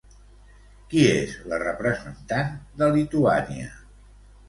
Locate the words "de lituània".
2.83-3.73